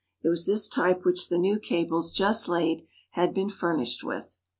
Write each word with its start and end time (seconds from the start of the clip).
It 0.23 0.29
was 0.29 0.47
this 0.47 0.67
type 0.67 1.05
which 1.05 1.29
the 1.29 1.37
new 1.37 1.59
cables 1.59 2.11
just 2.11 2.47
laid 2.47 2.87
had 3.11 3.35
been 3.35 3.49
furnished 3.49 4.03
with. 4.03 4.39